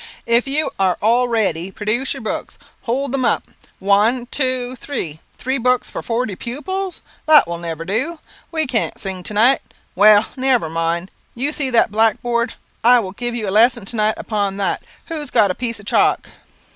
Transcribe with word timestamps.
If 0.25 0.47
you 0.47 0.71
are 0.79 0.97
all 0.99 1.27
ready, 1.27 1.69
produce 1.69 2.15
your 2.15 2.23
books. 2.23 2.57
Hold 2.85 3.11
them 3.11 3.23
up. 3.23 3.43
One 3.77 4.25
two 4.31 4.75
three! 4.75 5.19
Three 5.37 5.59
books 5.59 5.91
for 5.91 6.01
forty 6.01 6.35
pupils? 6.35 7.03
That 7.27 7.47
will 7.47 7.59
never 7.59 7.85
do! 7.85 8.17
We 8.51 8.65
can't 8.65 8.99
sing 8.99 9.21
to 9.21 9.33
night; 9.35 9.61
well, 9.93 10.25
never 10.35 10.71
mind. 10.71 11.11
You 11.35 11.51
see 11.51 11.69
that 11.69 11.91
black 11.91 12.19
board; 12.23 12.55
I 12.83 12.99
will 12.99 13.11
give 13.11 13.35
you 13.35 13.47
a 13.47 13.51
lesson 13.53 13.85
to 13.85 13.95
night 13.95 14.15
upon 14.17 14.57
that. 14.57 14.81
Who's 15.05 15.29
got 15.29 15.51
a 15.51 15.53
piece 15.53 15.79
of 15.79 15.85
chalk?" 15.85 16.29